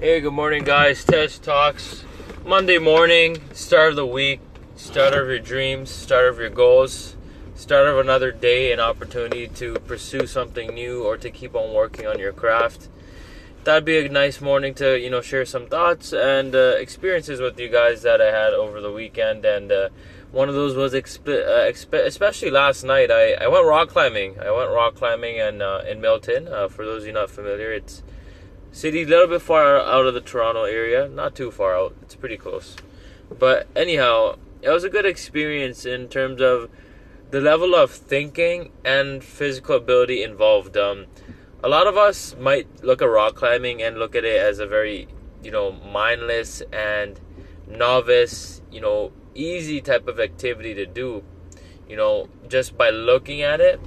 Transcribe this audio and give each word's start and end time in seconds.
Hey, 0.00 0.22
good 0.22 0.32
morning, 0.32 0.64
guys. 0.64 1.04
Tej 1.04 1.28
Talks. 1.42 2.06
Monday 2.46 2.78
morning, 2.78 3.36
start 3.52 3.90
of 3.90 3.96
the 3.96 4.06
week, 4.06 4.40
start 4.74 5.12
of 5.12 5.28
your 5.28 5.40
dreams, 5.40 5.90
start 5.90 6.26
of 6.26 6.38
your 6.38 6.48
goals, 6.48 7.18
start 7.54 7.86
of 7.86 7.98
another 7.98 8.32
day, 8.32 8.72
an 8.72 8.80
opportunity 8.80 9.46
to 9.48 9.74
pursue 9.80 10.26
something 10.26 10.72
new 10.72 11.02
or 11.02 11.18
to 11.18 11.30
keep 11.30 11.54
on 11.54 11.74
working 11.74 12.06
on 12.06 12.18
your 12.18 12.32
craft. 12.32 12.88
That'd 13.64 13.84
be 13.84 13.98
a 13.98 14.08
nice 14.08 14.40
morning 14.40 14.72
to, 14.76 14.98
you 14.98 15.10
know, 15.10 15.20
share 15.20 15.44
some 15.44 15.66
thoughts 15.66 16.14
and 16.14 16.54
uh, 16.54 16.76
experiences 16.78 17.38
with 17.42 17.60
you 17.60 17.68
guys 17.68 18.00
that 18.00 18.22
I 18.22 18.32
had 18.32 18.54
over 18.54 18.80
the 18.80 18.90
weekend. 18.90 19.44
And 19.44 19.70
uh, 19.70 19.90
one 20.32 20.48
of 20.48 20.54
those 20.54 20.76
was, 20.76 20.94
exp- 20.94 21.28
uh, 21.28 21.70
exp- 21.70 22.06
especially 22.06 22.50
last 22.50 22.84
night, 22.84 23.10
I, 23.10 23.34
I 23.34 23.48
went 23.48 23.66
rock 23.66 23.90
climbing. 23.90 24.40
I 24.40 24.50
went 24.50 24.70
rock 24.70 24.94
climbing 24.94 25.36
in, 25.36 25.60
uh, 25.60 25.84
in 25.86 26.00
Milton. 26.00 26.48
Uh, 26.48 26.68
for 26.68 26.86
those 26.86 27.02
of 27.02 27.08
you 27.08 27.12
not 27.12 27.28
familiar, 27.28 27.70
it's 27.70 28.02
City, 28.72 29.02
a 29.02 29.06
little 29.06 29.26
bit 29.26 29.42
far 29.42 29.78
out 29.78 30.06
of 30.06 30.14
the 30.14 30.20
Toronto 30.20 30.64
area, 30.64 31.08
not 31.08 31.34
too 31.34 31.50
far 31.50 31.74
out. 31.74 31.94
It's 32.02 32.14
pretty 32.14 32.36
close. 32.36 32.76
But 33.36 33.66
anyhow, 33.74 34.36
it 34.62 34.70
was 34.70 34.84
a 34.84 34.88
good 34.88 35.06
experience 35.06 35.84
in 35.84 36.08
terms 36.08 36.40
of 36.40 36.70
the 37.30 37.40
level 37.40 37.74
of 37.74 37.90
thinking 37.90 38.72
and 38.84 39.24
physical 39.24 39.76
ability 39.76 40.22
involved. 40.22 40.76
Um, 40.76 41.06
a 41.62 41.68
lot 41.68 41.86
of 41.86 41.96
us 41.96 42.36
might 42.38 42.82
look 42.82 43.02
at 43.02 43.06
rock 43.06 43.34
climbing 43.34 43.82
and 43.82 43.98
look 43.98 44.14
at 44.14 44.24
it 44.24 44.40
as 44.40 44.58
a 44.58 44.66
very, 44.66 45.08
you 45.42 45.50
know, 45.50 45.72
mindless 45.72 46.62
and 46.72 47.20
novice, 47.66 48.62
you 48.70 48.80
know, 48.80 49.12
easy 49.34 49.80
type 49.80 50.08
of 50.08 50.18
activity 50.18 50.74
to 50.74 50.86
do, 50.86 51.22
you 51.88 51.96
know, 51.96 52.28
just 52.48 52.76
by 52.76 52.90
looking 52.90 53.42
at 53.42 53.60
it. 53.60 53.80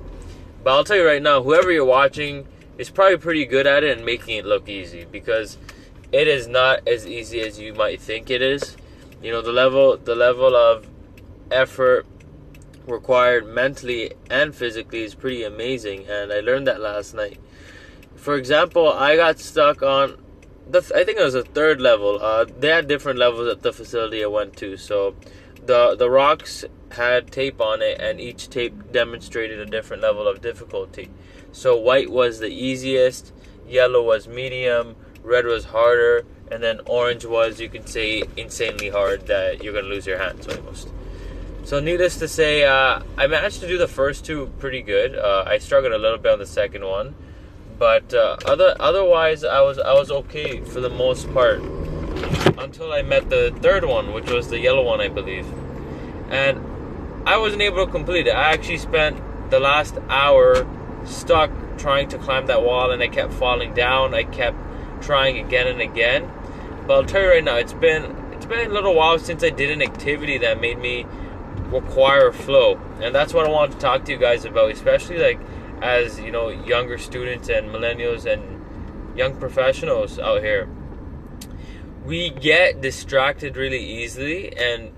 But 0.64 0.72
I'll 0.72 0.84
tell 0.84 0.98
you 0.98 1.06
right 1.06 1.22
now, 1.22 1.42
whoever 1.44 1.72
you're 1.72 1.84
watching, 1.84 2.48
is 2.78 2.90
probably 2.90 3.18
pretty 3.18 3.46
good 3.46 3.68
at 3.68 3.84
it 3.84 3.98
and 3.98 4.06
making 4.06 4.38
it 4.38 4.46
look 4.46 4.68
easy 4.68 5.06
because 5.06 5.58
it 6.12 6.28
is 6.28 6.48
not 6.48 6.88
as 6.88 7.06
easy 7.06 7.42
as 7.42 7.60
you 7.60 7.74
might 7.74 8.00
think 8.00 8.30
it 8.30 8.42
is. 8.42 8.78
You 9.22 9.32
know, 9.32 9.42
the 9.42 9.52
level 9.52 9.98
the 9.98 10.16
level 10.16 10.56
of 10.56 10.88
effort 11.52 12.06
required 12.88 13.48
mentally 13.48 14.12
and 14.30 14.54
physically 14.54 15.04
is 15.04 15.16
pretty 15.16 15.44
amazing 15.44 16.06
and 16.08 16.32
I 16.32 16.40
learned 16.40 16.68
that 16.68 16.82
last 16.82 17.14
night. 17.14 17.40
For 18.16 18.36
example, 18.36 18.92
I 18.92 19.16
got 19.16 19.40
stuck 19.40 19.82
on 19.82 20.18
the 20.70 20.80
I 20.96 21.04
think 21.04 21.18
it 21.18 21.24
was 21.24 21.36
a 21.36 21.44
third 21.44 21.82
level. 21.82 22.20
Uh, 22.22 22.46
they 22.46 22.70
had 22.70 22.88
different 22.88 23.20
levels 23.20 23.48
at 23.48 23.62
the 23.62 23.74
facility 23.74 24.24
I 24.24 24.28
went 24.28 24.56
to. 24.58 24.78
So 24.78 25.16
the 25.66 25.96
the 25.96 26.10
rocks 26.10 26.66
had 26.92 27.32
tape 27.32 27.60
on 27.60 27.82
it 27.82 28.00
and 28.00 28.20
each 28.20 28.50
tape 28.50 28.92
demonstrated 28.92 29.60
a 29.60 29.66
different 29.66 30.02
level 30.04 30.28
of 30.28 30.42
difficulty. 30.42 31.10
So 31.54 31.78
white 31.78 32.10
was 32.10 32.40
the 32.40 32.50
easiest, 32.50 33.32
yellow 33.68 34.02
was 34.02 34.28
medium, 34.28 34.96
red 35.24 35.46
was 35.46 35.66
harder, 35.66 36.26
and 36.52 36.62
then 36.62 36.82
orange 36.88 37.26
was 37.26 37.62
you 37.62 37.70
can 37.70 37.86
say 37.86 38.24
insanely 38.36 38.90
hard 38.90 39.28
that 39.28 39.64
you're 39.64 39.74
gonna 39.74 39.88
lose 39.88 40.06
your 40.06 40.18
hands 40.18 40.48
almost. 40.48 40.90
So 41.64 41.80
needless 41.80 42.18
to 42.18 42.28
say, 42.28 42.66
uh, 42.66 43.02
I 43.18 43.28
managed 43.28 43.62
to 43.62 43.68
do 43.68 43.78
the 43.78 43.88
first 43.88 44.26
two 44.26 44.48
pretty 44.58 44.82
good. 44.82 45.16
Uh, 45.16 45.46
I 45.48 45.60
struggled 45.60 45.94
a 45.94 45.98
little 45.98 46.18
bit 46.18 46.32
on 46.34 46.40
the 46.40 46.46
second 46.46 46.84
one, 46.84 47.16
but 47.78 48.14
uh, 48.14 48.38
other 48.46 48.76
otherwise 48.80 49.44
I 49.44 49.62
was 49.62 49.78
I 49.78 49.94
was 49.94 50.10
okay 50.10 50.60
for 50.62 50.82
the 50.82 50.90
most 50.90 51.32
part 51.34 51.62
until 52.58 52.92
I 52.92 53.04
met 53.04 53.30
the 53.30 53.56
third 53.62 53.86
one, 53.86 54.12
which 54.12 54.30
was 54.30 54.50
the 54.50 54.60
yellow 54.60 54.84
one, 54.84 55.02
I 55.02 55.08
believe, 55.08 55.46
and 56.32 56.60
I 57.28 57.38
wasn't 57.38 57.62
able 57.62 57.86
to 57.86 57.92
complete 57.92 58.26
it. 58.26 58.32
I 58.32 58.52
actually 58.54 58.80
spent 58.80 59.22
the 59.52 59.60
last 59.60 59.98
hour 60.10 60.68
stuck 61.06 61.52
trying 61.78 62.10
to 62.10 62.18
climb 62.18 62.46
that 62.48 62.64
wall 62.64 62.92
and 62.92 63.02
I 63.02 63.08
kept 63.08 63.34
falling 63.34 63.74
down. 63.74 64.14
I 64.14 64.24
kept 64.24 64.58
trying 65.02 65.44
again 65.44 65.68
and 65.68 65.82
again. 65.82 66.32
But 66.88 66.94
I'll 66.94 67.06
tell 67.06 67.22
you 67.22 67.30
right 67.30 67.44
now, 67.44 67.58
it's 67.58 67.74
been 67.74 68.16
it's 68.34 68.46
been 68.46 68.70
a 68.70 68.74
little 68.74 68.94
while 68.94 69.20
since 69.20 69.44
I 69.44 69.50
did 69.50 69.72
an 69.72 69.82
activity 69.82 70.38
that 70.40 70.60
made 70.60 70.78
me 70.78 71.06
require 71.66 72.32
flow. 72.32 72.80
And 73.02 73.14
that's 73.14 73.34
what 73.34 73.46
I 73.48 73.50
want 73.50 73.72
to 73.72 73.78
talk 73.78 74.06
to 74.06 74.12
you 74.12 74.18
guys 74.18 74.46
about, 74.46 74.72
especially 74.72 75.18
like 75.18 75.40
as, 75.82 76.20
you 76.20 76.32
know, 76.32 76.50
younger 76.50 76.98
students 76.98 77.50
and 77.50 77.70
millennials 77.70 78.26
and 78.26 79.18
young 79.18 79.38
professionals 79.38 80.20
out 80.20 80.42
here. 80.42 80.70
We 82.06 82.32
get 82.32 82.82
distracted 82.82 83.56
really 83.56 83.84
easily 83.84 84.56
and 84.58 84.92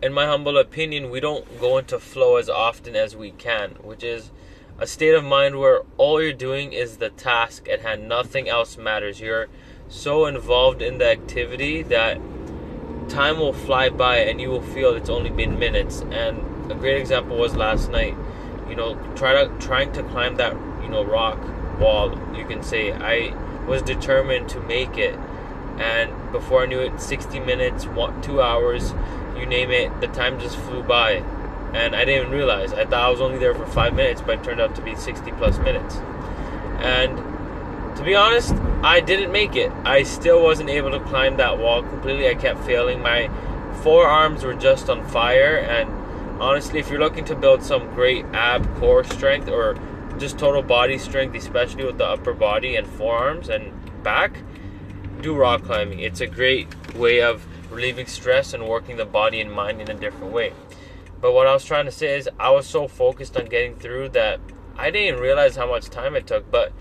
in 0.00 0.12
my 0.12 0.26
humble 0.26 0.58
opinion, 0.58 1.10
we 1.10 1.20
don't 1.20 1.60
go 1.60 1.78
into 1.78 1.98
flow 1.98 2.36
as 2.36 2.48
often 2.48 2.94
as 2.94 3.16
we 3.16 3.32
can, 3.32 3.70
which 3.82 4.04
is 4.04 4.30
a 4.78 4.86
state 4.86 5.14
of 5.14 5.24
mind 5.24 5.58
where 5.58 5.82
all 5.96 6.22
you're 6.22 6.32
doing 6.32 6.72
is 6.72 6.98
the 6.98 7.10
task 7.10 7.68
at 7.68 7.80
hand, 7.80 8.08
nothing 8.08 8.48
else 8.48 8.78
matters. 8.78 9.20
You're 9.20 9.48
so 9.88 10.26
involved 10.26 10.80
in 10.80 10.98
the 10.98 11.10
activity 11.10 11.82
that 11.82 12.20
time 13.08 13.38
will 13.38 13.52
fly 13.52 13.88
by 13.88 14.18
and 14.18 14.40
you 14.40 14.50
will 14.50 14.62
feel 14.62 14.94
it's 14.94 15.10
only 15.10 15.30
been 15.30 15.58
minutes. 15.58 16.02
And 16.12 16.70
a 16.70 16.76
great 16.76 17.00
example 17.00 17.36
was 17.36 17.56
last 17.56 17.90
night. 17.90 18.16
You 18.68 18.76
know, 18.76 18.94
try 19.16 19.32
to 19.32 19.52
trying 19.58 19.92
to 19.94 20.02
climb 20.04 20.36
that 20.36 20.52
you 20.82 20.88
know 20.88 21.04
rock 21.04 21.40
wall. 21.80 22.10
You 22.36 22.44
can 22.44 22.62
say 22.62 22.92
I 22.92 23.34
was 23.66 23.82
determined 23.82 24.48
to 24.50 24.60
make 24.60 24.96
it, 24.96 25.14
and 25.78 26.32
before 26.32 26.62
I 26.62 26.66
knew 26.66 26.80
it, 26.80 27.00
60 27.00 27.40
minutes, 27.40 27.84
two 28.22 28.42
hours, 28.42 28.94
you 29.36 29.46
name 29.46 29.70
it, 29.70 30.00
the 30.00 30.08
time 30.08 30.38
just 30.38 30.56
flew 30.56 30.82
by 30.82 31.24
and 31.74 31.94
I 31.94 32.04
didn't 32.04 32.26
even 32.26 32.32
realize. 32.32 32.72
I 32.72 32.84
thought 32.84 33.04
I 33.04 33.10
was 33.10 33.20
only 33.20 33.38
there 33.38 33.54
for 33.54 33.66
five 33.66 33.94
minutes, 33.94 34.20
but 34.20 34.38
it 34.38 34.44
turned 34.44 34.60
out 34.60 34.74
to 34.76 34.82
be 34.82 34.94
60 34.94 35.30
plus 35.32 35.58
minutes. 35.58 35.96
And 36.80 37.16
to 37.96 38.04
be 38.04 38.14
honest, 38.14 38.52
I 38.82 39.00
didn't 39.00 39.32
make 39.32 39.56
it. 39.56 39.72
I 39.84 40.02
still 40.04 40.42
wasn't 40.42 40.70
able 40.70 40.90
to 40.92 41.00
climb 41.00 41.36
that 41.38 41.58
wall 41.58 41.82
completely. 41.82 42.28
I 42.28 42.34
kept 42.34 42.64
failing. 42.64 43.02
My 43.02 43.28
forearms 43.82 44.44
were 44.44 44.54
just 44.54 44.88
on 44.88 45.06
fire. 45.08 45.56
And 45.56 45.90
honestly, 46.40 46.78
if 46.78 46.88
you're 46.88 47.00
looking 47.00 47.24
to 47.26 47.34
build 47.34 47.62
some 47.62 47.92
great 47.94 48.24
ab 48.26 48.72
core 48.76 49.04
strength 49.04 49.48
or 49.48 49.76
just 50.18 50.38
total 50.38 50.62
body 50.62 50.98
strength, 50.98 51.34
especially 51.36 51.84
with 51.84 51.98
the 51.98 52.06
upper 52.06 52.34
body 52.34 52.76
and 52.76 52.86
forearms 52.86 53.48
and 53.48 53.72
back, 54.02 54.42
do 55.20 55.34
rock 55.34 55.64
climbing. 55.64 56.00
It's 56.00 56.20
a 56.20 56.26
great 56.26 56.68
way 56.94 57.20
of 57.20 57.46
relieving 57.70 58.06
stress 58.06 58.54
and 58.54 58.66
working 58.66 58.96
the 58.96 59.04
body 59.04 59.40
and 59.40 59.52
mind 59.52 59.80
in 59.80 59.90
a 59.90 59.94
different 59.94 60.32
way. 60.32 60.52
But 61.20 61.32
what 61.32 61.46
I 61.46 61.52
was 61.52 61.64
trying 61.64 61.86
to 61.86 61.90
say 61.90 62.16
is, 62.16 62.28
I 62.38 62.50
was 62.50 62.66
so 62.66 62.86
focused 62.86 63.36
on 63.36 63.46
getting 63.46 63.74
through 63.74 64.10
that 64.10 64.40
I 64.76 64.90
didn't 64.90 65.20
realize 65.20 65.56
how 65.56 65.68
much 65.68 65.86
time 65.86 66.14
it 66.14 66.26
took. 66.26 66.50
But 66.50 66.72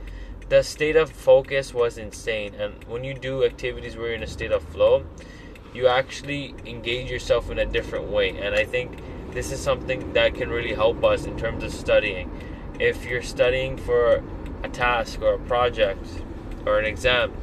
the 0.50 0.64
state 0.64 0.96
of 0.96 1.12
focus 1.12 1.74
was 1.74 1.98
insane. 1.98 2.54
And 2.56 2.84
when 2.86 3.04
you 3.04 3.14
do 3.14 3.44
activities 3.44 3.98
where 3.98 4.08
you're 4.08 4.16
in 4.16 4.24
a 4.24 4.28
state 4.28 4.52
of 4.52 4.64
flow, 4.64 5.06
you 5.74 5.88
actually 5.88 6.56
engage 6.66 7.10
yourself 7.10 7.50
in 7.50 7.60
a 7.60 7.66
different 7.66 8.10
way. 8.10 8.38
And 8.38 8.56
I 8.56 8.64
think 8.64 9.00
this 9.32 9.52
is 9.52 9.60
something 9.60 10.14
that 10.14 10.36
can 10.36 10.50
really 10.50 10.74
help 10.74 11.04
us 11.04 11.26
in 11.26 11.38
terms 11.38 11.64
of 11.64 11.74
studying. 11.74 12.32
If 12.80 13.06
you're 13.06 13.24
studying 13.24 13.78
for 13.78 14.24
a 14.64 14.70
task 14.70 15.22
or 15.22 15.34
a 15.34 15.40
project 15.40 16.06
or 16.66 16.80
an 16.80 16.86
exam, 16.86 17.34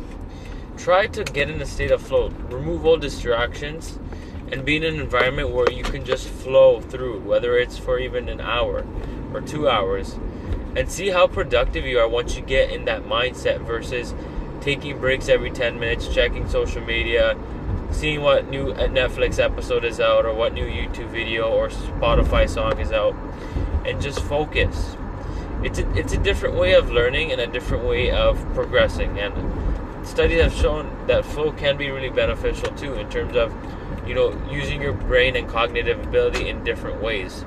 try 0.77 1.06
to 1.09 1.25
get 1.25 1.50
in 1.50 1.60
a 1.60 1.66
state 1.66 1.91
of 1.91 2.00
flow. 2.00 2.28
Remove 2.50 2.87
all 2.87 2.97
distractions 2.97 3.99
and 4.54 4.65
be 4.65 4.76
in 4.76 4.84
an 4.84 5.00
environment 5.00 5.50
where 5.50 5.69
you 5.72 5.82
can 5.82 6.04
just 6.04 6.28
flow 6.28 6.81
through, 6.81 7.19
whether 7.22 7.59
it's 7.59 7.76
for 7.76 7.98
even 7.98 8.28
an 8.28 8.41
hour 8.41 8.87
or 9.32 9.41
two 9.41 9.69
hours, 9.69 10.16
and 10.76 10.88
see 10.88 11.09
how 11.09 11.26
productive 11.26 11.84
you 11.84 11.98
are 11.98 12.09
once 12.09 12.37
you 12.37 12.42
get 12.42 12.70
in 12.70 12.84
that 12.84 13.03
mindset 13.03 13.60
versus 13.62 14.15
taking 14.60 14.97
breaks 15.00 15.28
every 15.28 15.50
10 15.50 15.81
minutes, 15.81 16.06
checking 16.06 16.48
social 16.48 16.81
media, 16.82 17.37
seeing 17.91 18.20
what 18.20 18.48
new 18.48 18.70
uh, 18.70 18.87
Netflix 18.87 19.41
episode 19.41 19.84
is 19.84 19.98
out 19.98 20.25
or 20.25 20.32
what 20.32 20.54
new 20.54 20.66
YouTube 20.66 21.09
video 21.09 21.50
or 21.50 21.69
Spotify 21.69 22.48
song 22.48 22.78
is 22.78 22.92
out, 22.92 23.16
and 23.84 24.00
just 24.00 24.21
focus. 24.21 24.97
It's 25.65 25.81
a, 25.81 25.98
it's 25.98 26.12
a 26.12 26.19
different 26.19 26.54
way 26.54 26.75
of 26.75 26.92
learning 26.92 27.32
and 27.32 27.41
a 27.41 27.48
different 27.48 27.84
way 27.84 28.12
of 28.12 28.38
progressing. 28.54 29.19
And 29.19 30.07
studies 30.07 30.41
have 30.41 30.54
shown 30.54 30.97
that 31.09 31.24
flow 31.24 31.50
can 31.50 31.77
be 31.77 31.91
really 31.91 32.10
beneficial 32.10 32.71
too 32.77 32.95
in 32.95 33.10
terms 33.10 33.34
of 33.34 33.53
you 34.06 34.15
know, 34.15 34.36
using 34.51 34.80
your 34.83 34.92
brain 34.92 35.36
and 35.36 35.48
cognitive 35.48 36.01
ability 36.01 36.48
in 36.48 36.65
different 36.65 37.03
ways. 37.03 37.45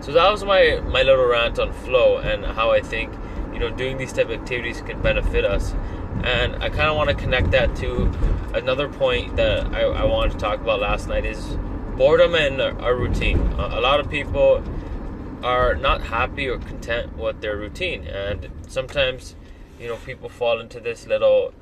So 0.00 0.12
that 0.12 0.30
was 0.30 0.44
my 0.44 0.80
my 0.84 1.02
little 1.02 1.26
rant 1.26 1.58
on 1.58 1.72
flow 1.72 2.18
and 2.18 2.44
how 2.44 2.70
I 2.70 2.80
think 2.80 3.12
you 3.52 3.58
know 3.58 3.70
doing 3.70 3.96
these 3.96 4.12
type 4.12 4.26
of 4.26 4.32
activities 4.32 4.82
can 4.82 5.00
benefit 5.00 5.44
us. 5.44 5.74
And 6.22 6.56
I 6.62 6.68
kind 6.68 6.88
of 6.88 6.96
want 6.96 7.10
to 7.10 7.14
connect 7.14 7.50
that 7.52 7.74
to 7.76 8.12
another 8.54 8.88
point 8.88 9.36
that 9.36 9.74
I, 9.74 9.80
I 9.82 10.04
wanted 10.04 10.32
to 10.32 10.38
talk 10.38 10.60
about 10.60 10.80
last 10.80 11.08
night 11.08 11.24
is 11.24 11.56
boredom 11.96 12.34
and 12.34 12.60
our 12.60 12.94
routine. 12.94 13.38
A 13.58 13.80
lot 13.80 14.00
of 14.00 14.10
people 14.10 14.62
are 15.42 15.74
not 15.74 16.02
happy 16.02 16.48
or 16.48 16.58
content 16.58 17.16
with 17.18 17.40
their 17.40 17.56
routine, 17.56 18.06
and 18.06 18.48
sometimes 18.66 19.36
you 19.80 19.88
know 19.88 19.96
people 19.96 20.28
fall 20.28 20.60
into 20.60 20.80
this 20.80 21.06
little 21.06 21.52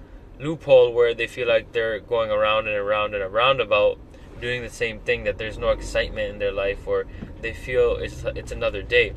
loophole 0.43 0.93
where 0.93 1.15
they 1.15 1.27
feel 1.27 1.49
like 1.49 1.73
they're 1.73 2.01
going 2.01 2.31
around 2.31 2.67
and 2.67 2.77
around 2.77 3.15
and 3.15 3.23
around 3.23 3.61
about 3.61 3.99
doing 4.41 4.63
the 4.63 4.71
same 4.71 4.99
thing 5.01 5.25
that 5.25 5.39
there's 5.39 5.57
no 5.57 5.69
excitement 5.71 6.29
in 6.33 6.39
their 6.39 6.53
life 6.53 6.87
or 6.87 7.07
they 7.41 7.53
feel 7.53 7.97
it's 7.97 8.25
it's 8.25 8.53
another 8.53 8.83
day. 8.83 9.15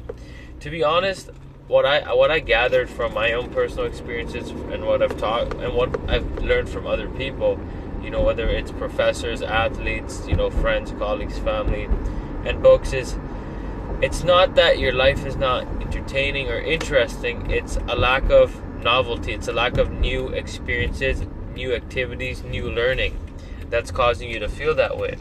To 0.60 0.69
be 0.69 0.83
honest 0.83 1.30
what 1.68 1.86
I 1.86 2.13
what 2.13 2.31
I 2.31 2.39
gathered 2.39 2.89
from 2.89 3.13
my 3.13 3.33
own 3.33 3.50
personal 3.50 3.86
experiences 3.86 4.50
and 4.51 4.86
what 4.86 5.01
I've 5.01 5.18
taught 5.18 5.56
and 5.56 5.74
what 5.74 5.98
I've 6.10 6.44
learned 6.44 6.69
from 6.69 6.86
other 6.86 7.10
people, 7.10 7.60
you 8.04 8.12
know, 8.12 8.21
whether 8.21 8.48
it's 8.48 8.71
professors, 8.71 9.42
athletes, 9.42 10.28
you 10.28 10.36
know, 10.36 10.51
friends, 10.51 10.92
colleagues, 10.92 11.39
family, 11.39 11.89
and 12.45 12.62
books 12.62 12.94
is 12.94 13.18
it's 14.01 14.24
not 14.24 14.56
that 14.56 14.78
your 14.78 14.92
life 14.92 15.25
is 15.25 15.38
not 15.38 15.66
entertaining 15.81 16.50
or 16.50 16.60
interesting, 16.60 17.50
it's 17.50 17.78
a 17.88 17.95
lack 17.95 18.30
of 18.30 18.62
novelty, 18.86 19.34
it's 19.34 19.48
a 19.50 19.54
lack 19.54 19.78
of 19.78 19.92
new 19.92 20.30
experiences, 20.30 21.24
new 21.54 21.74
activities, 21.74 22.44
new 22.44 22.70
learning 22.70 23.18
that's 23.70 23.92
causing 23.92 24.30
you 24.30 24.40
to 24.40 24.48
feel 24.48 24.76
that 24.76 24.98
way. 24.98 25.18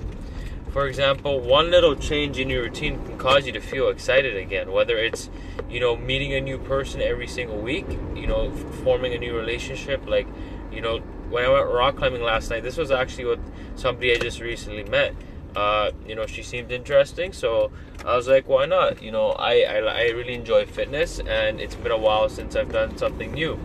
For 0.70 0.87
example, 0.87 1.40
one 1.40 1.70
little 1.70 1.96
change 1.96 2.38
in 2.38 2.50
your 2.50 2.64
routine 2.64 3.05
can 3.06 3.16
cause 3.16 3.46
you 3.46 3.52
to 3.52 3.61
feel 3.61 3.88
excited 3.88 4.37
again, 4.37 4.70
whether 4.70 4.99
it's, 4.99 5.31
you 5.70 5.81
know, 5.81 5.96
meeting 5.96 6.34
a 6.34 6.40
new 6.40 6.58
person 6.58 7.00
every 7.00 7.26
single 7.26 7.58
week, 7.58 7.87
you 8.14 8.26
know, 8.26 8.50
forming 8.84 9.14
a 9.14 9.19
new 9.19 9.34
relationship. 9.34 10.06
Like, 10.06 10.26
you 10.70 10.81
know, 10.81 10.99
when 11.31 11.44
I 11.44 11.49
went 11.49 11.70
rock 11.70 11.96
climbing 11.96 12.22
last 12.22 12.50
night, 12.50 12.64
this 12.64 12.76
was 12.76 12.90
actually 12.90 13.25
with 13.25 13.40
somebody 13.76 14.12
I 14.12 14.19
just 14.19 14.40
recently 14.40 14.84
met. 14.84 15.14
Uh, 15.56 15.92
you 16.06 16.14
know, 16.14 16.26
she 16.26 16.42
seemed 16.42 16.72
interesting, 16.72 17.32
so 17.32 17.70
I 18.04 18.16
was 18.16 18.26
like, 18.26 18.48
why 18.48 18.66
not? 18.66 19.02
You 19.02 19.12
know, 19.12 19.30
I, 19.30 19.60
I, 19.60 19.76
I 19.78 20.02
really 20.10 20.34
enjoy 20.34 20.66
fitness, 20.66 21.20
and 21.20 21.60
it's 21.60 21.76
been 21.76 21.92
a 21.92 21.98
while 21.98 22.28
since 22.28 22.56
I've 22.56 22.72
done 22.72 22.96
something 22.96 23.32
new. 23.32 23.58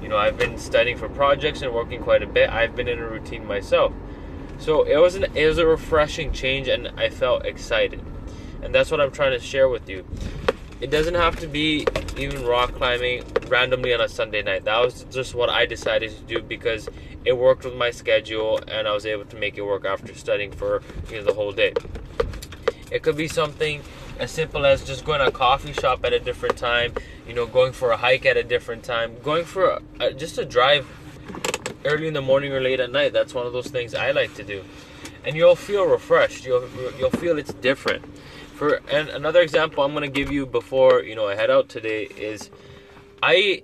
You 0.00 0.08
know, 0.08 0.16
I've 0.16 0.38
been 0.38 0.58
studying 0.58 0.96
for 0.96 1.08
projects 1.08 1.62
and 1.62 1.74
working 1.74 2.02
quite 2.02 2.22
a 2.22 2.26
bit. 2.26 2.48
I've 2.48 2.74
been 2.74 2.88
in 2.88 2.98
a 2.98 3.06
routine 3.06 3.46
myself. 3.46 3.92
So 4.58 4.84
it 4.84 4.96
was 4.96 5.14
an 5.16 5.26
it 5.34 5.46
was 5.46 5.58
a 5.58 5.66
refreshing 5.66 6.32
change, 6.32 6.68
and 6.68 6.88
I 6.96 7.10
felt 7.10 7.44
excited, 7.44 8.00
and 8.62 8.74
that's 8.74 8.90
what 8.90 9.00
I'm 9.00 9.10
trying 9.10 9.32
to 9.32 9.40
share 9.40 9.68
with 9.68 9.88
you. 9.88 10.06
It 10.80 10.90
doesn't 10.90 11.14
have 11.14 11.38
to 11.40 11.46
be 11.46 11.86
even 12.16 12.46
rock 12.46 12.72
climbing 12.74 13.24
randomly 13.48 13.94
on 13.94 14.00
a 14.00 14.08
Sunday 14.08 14.42
night. 14.42 14.64
That 14.64 14.80
was 14.80 15.04
just 15.10 15.34
what 15.34 15.50
I 15.50 15.66
decided 15.66 16.16
to 16.16 16.22
do 16.22 16.42
because 16.42 16.88
it 17.24 17.36
worked 17.36 17.64
with 17.64 17.74
my 17.74 17.90
schedule, 17.90 18.58
and 18.68 18.86
I 18.86 18.92
was 18.92 19.06
able 19.06 19.24
to 19.26 19.36
make 19.36 19.58
it 19.58 19.62
work 19.62 19.84
after 19.84 20.14
studying 20.14 20.52
for 20.52 20.82
you 21.10 21.18
know 21.18 21.24
the 21.24 21.34
whole 21.34 21.52
day. 21.52 21.74
It 22.90 23.02
could 23.02 23.16
be 23.16 23.28
something 23.28 23.82
as 24.18 24.30
simple 24.30 24.64
as 24.64 24.84
just 24.84 25.04
going 25.04 25.20
to 25.20 25.26
a 25.26 25.30
coffee 25.30 25.72
shop 25.72 26.04
at 26.04 26.12
a 26.12 26.20
different 26.20 26.56
time, 26.56 26.94
you 27.26 27.34
know, 27.34 27.46
going 27.46 27.72
for 27.72 27.90
a 27.90 27.96
hike 27.96 28.24
at 28.24 28.36
a 28.36 28.42
different 28.42 28.82
time, 28.82 29.16
going 29.22 29.44
for 29.44 29.80
a, 30.00 30.14
just 30.14 30.38
a 30.38 30.44
drive 30.44 30.86
early 31.84 32.08
in 32.08 32.14
the 32.14 32.22
morning 32.22 32.52
or 32.52 32.60
late 32.60 32.80
at 32.80 32.90
night. 32.90 33.12
That's 33.12 33.34
one 33.34 33.46
of 33.46 33.52
those 33.52 33.68
things 33.68 33.94
I 33.94 34.12
like 34.12 34.34
to 34.34 34.44
do, 34.44 34.64
and 35.24 35.36
you'll 35.36 35.56
feel 35.56 35.86
refreshed. 35.86 36.44
You'll 36.44 36.68
you'll 36.98 37.10
feel 37.10 37.38
it's 37.38 37.52
different. 37.54 38.04
For 38.54 38.80
and 38.90 39.08
another 39.10 39.40
example 39.40 39.84
I'm 39.84 39.92
gonna 39.92 40.08
give 40.08 40.30
you 40.30 40.46
before 40.46 41.02
you 41.02 41.14
know 41.14 41.28
I 41.28 41.34
head 41.34 41.50
out 41.50 41.68
today 41.68 42.04
is, 42.04 42.50
I 43.22 43.62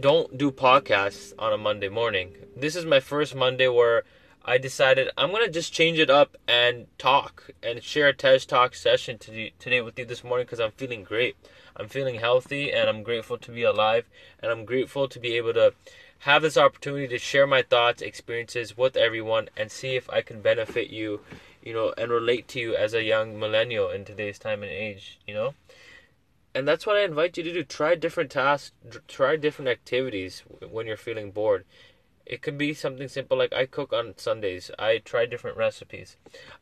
don't 0.00 0.36
do 0.36 0.50
podcasts 0.50 1.32
on 1.38 1.52
a 1.52 1.56
Monday 1.56 1.88
morning. 1.88 2.34
This 2.56 2.74
is 2.74 2.84
my 2.84 2.98
first 2.98 3.32
Monday 3.32 3.68
where 3.68 4.02
I 4.44 4.58
decided 4.58 5.10
I'm 5.16 5.30
gonna 5.30 5.48
just 5.48 5.72
change 5.72 6.00
it 6.00 6.10
up 6.10 6.36
and 6.48 6.88
talk 6.98 7.50
and 7.62 7.80
share 7.80 8.08
a 8.08 8.12
TED 8.12 8.48
Talk 8.48 8.74
session 8.74 9.16
today, 9.16 9.52
today 9.60 9.80
with 9.82 9.98
you 10.00 10.04
this 10.04 10.24
morning 10.24 10.46
because 10.46 10.58
I'm 10.58 10.72
feeling 10.72 11.04
great. 11.04 11.36
I'm 11.76 11.86
feeling 11.86 12.16
healthy 12.16 12.72
and 12.72 12.88
I'm 12.88 13.04
grateful 13.04 13.38
to 13.38 13.52
be 13.52 13.62
alive 13.62 14.04
and 14.40 14.50
I'm 14.50 14.64
grateful 14.64 15.06
to 15.06 15.20
be 15.20 15.36
able 15.36 15.54
to 15.54 15.74
have 16.20 16.42
this 16.42 16.56
opportunity 16.56 17.06
to 17.06 17.18
share 17.18 17.46
my 17.46 17.62
thoughts, 17.62 18.02
experiences 18.02 18.76
with 18.76 18.96
everyone, 18.96 19.48
and 19.56 19.70
see 19.70 19.94
if 19.94 20.10
I 20.10 20.22
can 20.22 20.40
benefit 20.40 20.90
you, 20.90 21.20
you 21.62 21.72
know, 21.72 21.94
and 21.96 22.10
relate 22.10 22.48
to 22.48 22.58
you 22.58 22.74
as 22.74 22.94
a 22.94 23.04
young 23.04 23.38
millennial 23.38 23.90
in 23.90 24.04
today's 24.04 24.40
time 24.40 24.64
and 24.64 24.72
age, 24.72 25.20
you 25.24 25.34
know. 25.34 25.54
And 26.58 26.66
that's 26.66 26.86
what 26.86 26.96
I 26.96 27.04
invite 27.04 27.38
you 27.38 27.44
to 27.44 27.52
do. 27.52 27.62
Try 27.62 27.94
different 27.94 28.32
tasks, 28.32 28.72
try 29.06 29.36
different 29.36 29.68
activities 29.68 30.42
when 30.68 30.88
you're 30.88 30.96
feeling 30.96 31.30
bored. 31.30 31.64
It 32.26 32.42
can 32.42 32.58
be 32.58 32.74
something 32.74 33.06
simple 33.06 33.38
like 33.38 33.52
I 33.52 33.64
cook 33.64 33.92
on 33.92 34.18
Sundays. 34.18 34.68
I 34.76 34.98
try 34.98 35.24
different 35.24 35.56
recipes. 35.56 36.16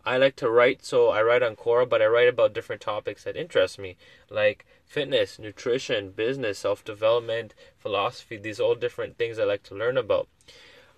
I 0.04 0.18
like 0.18 0.36
to 0.36 0.50
write, 0.50 0.84
so 0.84 1.08
I 1.08 1.22
write 1.22 1.42
on 1.42 1.56
Quora, 1.56 1.88
but 1.88 2.02
I 2.02 2.08
write 2.08 2.28
about 2.28 2.52
different 2.52 2.82
topics 2.82 3.24
that 3.24 3.38
interest 3.38 3.78
me, 3.78 3.96
like 4.28 4.66
fitness, 4.84 5.38
nutrition, 5.38 6.10
business, 6.10 6.58
self 6.58 6.84
development, 6.84 7.54
philosophy. 7.78 8.36
These 8.36 8.60
all 8.60 8.74
different 8.74 9.16
things 9.16 9.38
I 9.38 9.44
like 9.44 9.62
to 9.62 9.74
learn 9.74 9.96
about. 9.96 10.28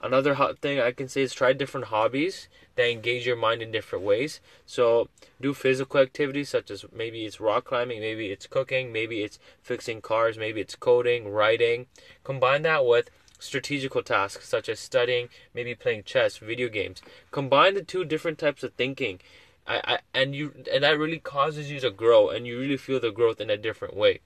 Another 0.01 0.35
hot 0.35 0.61
thing 0.61 0.79
I 0.79 0.93
can 0.93 1.09
say 1.09 1.23
is 1.23 1.35
try 1.35 1.53
different 1.53 1.87
hobbies 1.87 2.49
that 2.77 2.89
engage 2.89 3.27
your 3.27 3.37
mind 3.37 3.63
in 3.63 3.73
different 3.73 4.05
ways. 4.05 4.41
So 4.65 5.09
do 5.41 5.53
physical 5.53 6.01
activities 6.01 6.49
such 6.49 6.71
as 6.71 6.85
maybe 6.93 7.25
it's 7.25 7.41
rock 7.41 7.65
climbing, 7.65 8.01
maybe 8.01 8.31
it's 8.31 8.47
cooking, 8.47 8.93
maybe 8.93 9.23
it's 9.23 9.41
fixing 9.61 10.01
cars, 10.01 10.39
maybe 10.39 10.61
it's 10.61 10.77
coding, 10.77 11.29
writing. 11.29 11.87
Combine 12.23 12.63
that 12.63 12.87
with 12.87 13.11
strategical 13.41 14.03
tasks 14.03 14.49
such 14.49 14.69
as 14.69 14.79
studying, 14.79 15.29
maybe 15.53 15.75
playing 15.75 16.05
chess, 16.05 16.39
video 16.39 16.69
games. 16.69 17.03
Combine 17.33 17.75
the 17.75 17.83
two 17.83 18.05
different 18.05 18.39
types 18.39 18.63
of 18.63 18.73
thinking. 18.75 19.21
I, 19.67 19.81
I, 19.85 19.99
and 20.15 20.35
you 20.35 20.55
and 20.73 20.85
that 20.85 20.99
really 20.99 21.19
causes 21.19 21.73
you 21.73 21.81
to 21.81 21.91
grow 21.91 22.31
and 22.31 22.47
you 22.47 22.59
really 22.59 22.77
feel 22.77 23.01
the 23.01 23.11
growth 23.11 23.41
in 23.41 23.51
a 23.51 23.57
different 23.57 23.97
way. 23.97 24.21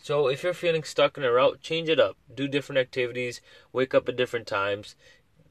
So 0.00 0.28
if 0.28 0.42
you're 0.42 0.54
feeling 0.54 0.84
stuck 0.84 1.18
in 1.18 1.24
a 1.24 1.32
route, 1.32 1.60
change 1.60 1.88
it 1.88 2.00
up. 2.00 2.16
Do 2.32 2.48
different 2.48 2.78
activities, 2.78 3.40
wake 3.72 3.94
up 3.94 4.08
at 4.08 4.16
different 4.16 4.46
times, 4.46 4.94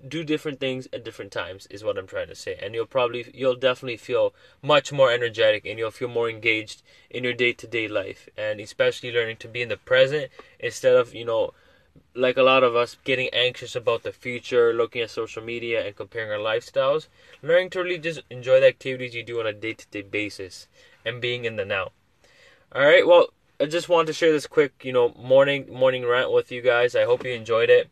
do 0.08 0.24
different 0.24 0.60
things 0.60 0.88
at 0.94 1.04
different 1.04 1.32
times 1.32 1.68
is 1.70 1.84
what 1.84 1.98
I'm 1.98 2.08
trying 2.08 2.28
to 2.28 2.36
say. 2.36 2.58
And 2.62 2.74
you'll 2.74 2.86
probably 2.86 3.30
you'll 3.34 3.56
definitely 3.56 3.98
feel 3.98 4.34
much 4.62 4.92
more 4.92 5.12
energetic 5.12 5.66
and 5.66 5.78
you'll 5.78 5.92
feel 5.92 6.08
more 6.08 6.30
engaged 6.30 6.84
in 7.10 7.24
your 7.24 7.34
day-to-day 7.34 7.88
life 7.88 8.30
and 8.38 8.60
especially 8.60 9.12
learning 9.12 9.38
to 9.38 9.48
be 9.48 9.62
in 9.62 9.70
the 9.70 9.78
present 9.78 10.32
instead 10.60 10.96
of, 10.96 11.14
you 11.14 11.26
know, 11.26 11.54
like 12.14 12.38
a 12.38 12.44
lot 12.44 12.64
of 12.64 12.76
us, 12.76 12.98
getting 13.04 13.30
anxious 13.34 13.76
about 13.76 14.04
the 14.04 14.12
future, 14.12 14.74
looking 14.74 15.02
at 15.02 15.10
social 15.10 15.44
media 15.44 15.86
and 15.86 15.96
comparing 15.96 16.32
our 16.32 16.38
lifestyles, 16.38 17.08
learning 17.42 17.72
to 17.72 17.80
really 17.80 17.98
just 17.98 18.22
enjoy 18.30 18.60
the 18.60 18.68
activities 18.68 19.16
you 19.16 19.24
do 19.24 19.40
on 19.40 19.48
a 19.48 19.54
day 19.54 19.74
to 19.74 19.88
day 19.88 20.04
basis 20.04 20.68
and 21.04 21.22
being 21.22 21.46
in 21.46 21.56
the 21.56 21.66
now. 21.66 21.92
Alright, 22.76 23.08
well, 23.08 23.30
I 23.60 23.66
just 23.66 23.90
wanted 23.90 24.08
to 24.08 24.14
share 24.14 24.32
this 24.32 24.46
quick, 24.46 24.86
you 24.86 24.94
know, 24.94 25.16
morning 25.18 25.74
morning 25.74 26.06
rant 26.06 26.32
with 26.32 26.52
you 26.52 26.62
guys. 26.62 26.96
I 26.96 27.06
hope 27.06 27.26
you 27.26 27.32
enjoyed 27.32 27.72
it. 27.72 27.90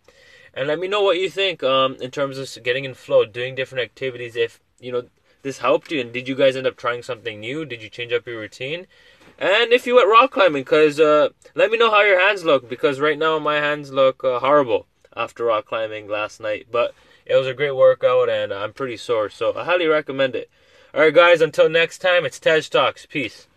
And 0.54 0.68
let 0.68 0.80
me 0.80 0.88
know 0.88 1.02
what 1.02 1.20
you 1.20 1.30
think 1.30 1.64
um, 1.64 1.96
in 2.00 2.12
terms 2.12 2.38
of 2.38 2.64
getting 2.64 2.86
in 2.86 2.94
flow, 2.94 3.26
doing 3.26 3.56
different 3.56 3.84
activities. 3.84 4.36
If, 4.36 4.60
you 4.80 4.92
know, 4.92 5.04
this 5.42 5.58
helped 5.58 5.92
you 5.92 6.00
and 6.00 6.14
did 6.14 6.28
you 6.28 6.36
guys 6.36 6.56
end 6.56 6.68
up 6.68 6.78
trying 6.78 7.02
something 7.02 7.40
new? 7.40 7.66
Did 7.66 7.82
you 7.82 7.90
change 7.90 8.14
up 8.14 8.28
your 8.28 8.40
routine? 8.40 8.86
And 9.38 9.74
if 9.74 9.86
you 9.86 9.96
went 9.96 10.08
rock 10.08 10.32
climbing, 10.32 10.62
because 10.62 11.00
uh, 11.00 11.30
let 11.56 11.72
me 11.72 11.78
know 11.78 11.92
how 11.92 12.04
your 12.04 12.22
hands 12.22 12.46
look, 12.46 12.70
because 12.70 13.00
right 13.00 13.18
now 13.18 13.38
my 13.40 13.56
hands 13.56 13.92
look 13.92 14.24
uh, 14.24 14.40
horrible 14.40 14.86
after 15.16 15.46
rock 15.46 15.66
climbing 15.66 16.08
last 16.08 16.40
night. 16.40 16.68
But 16.72 16.94
it 17.26 17.36
was 17.36 17.48
a 17.48 17.54
great 17.54 17.76
workout, 17.76 18.30
and 18.30 18.54
I'm 18.54 18.72
pretty 18.72 18.98
sore, 18.98 19.30
so 19.30 19.54
I 19.58 19.66
highly 19.66 19.88
recommend 19.88 20.36
it. 20.36 20.50
Alright, 20.94 21.14
guys, 21.14 21.42
until 21.42 21.68
next 21.68 21.98
time, 21.98 22.24
it's 22.24 22.40
Tej 22.40 22.62
Talks. 22.62 23.06
Peace. 23.06 23.48